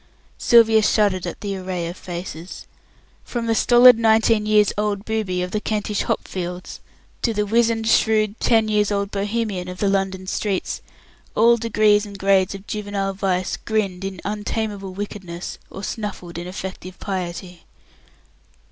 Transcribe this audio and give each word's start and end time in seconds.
Sylvia 0.39 0.81
shuddered 0.81 1.27
at 1.27 1.41
the 1.41 1.55
array 1.55 1.87
of 1.87 1.95
faces. 1.95 2.65
From 3.23 3.45
the 3.45 3.53
stolid 3.53 3.99
nineteen 3.99 4.47
years 4.47 4.73
old 4.75 5.05
booby 5.05 5.43
of 5.43 5.51
the 5.51 5.61
Kentish 5.61 6.01
hop 6.01 6.27
fields, 6.27 6.79
to 7.21 7.35
the 7.35 7.45
wizened, 7.45 7.87
shrewd, 7.87 8.39
ten 8.39 8.67
years 8.67 8.91
old 8.91 9.11
Bohemian 9.11 9.67
of 9.67 9.77
the 9.77 9.87
London 9.89 10.25
streets, 10.25 10.81
all 11.35 11.55
degrees 11.55 12.03
and 12.07 12.17
grades 12.17 12.55
of 12.55 12.65
juvenile 12.65 13.13
vice 13.13 13.57
grinned, 13.57 14.03
in 14.03 14.19
untamable 14.25 14.95
wickedness, 14.95 15.59
or 15.69 15.83
snuffed 15.83 16.39
in 16.39 16.47
affected 16.47 16.97
piety. 16.99 17.65